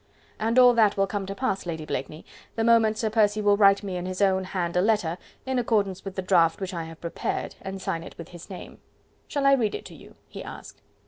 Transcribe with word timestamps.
"And 0.39 0.57
all 0.57 0.73
that 0.73 0.97
will 0.97 1.05
come 1.05 1.27
to 1.27 1.35
pass, 1.35 1.67
Lady 1.67 1.85
Blakeney, 1.85 2.25
the 2.55 2.63
moment 2.63 2.97
Sir 2.97 3.11
Percy 3.11 3.39
will 3.39 3.55
write 3.55 3.83
me 3.83 3.97
in 3.97 4.07
his 4.07 4.19
own 4.19 4.45
hand 4.45 4.75
a 4.75 4.81
letter, 4.81 5.19
in 5.45 5.59
accordance 5.59 6.03
with 6.03 6.15
the 6.15 6.23
draft 6.23 6.59
which 6.59 6.73
I 6.73 6.85
have 6.85 6.99
prepared, 6.99 7.53
and 7.61 7.79
sign 7.79 8.01
it 8.01 8.17
with 8.17 8.29
his 8.29 8.49
name. 8.49 8.79
"Shall 9.27 9.45
I 9.45 9.53
read 9.53 9.75
it 9.75 9.85
to 9.85 9.95
you?" 9.95 10.15
he 10.27 10.43
asked. 10.43 10.81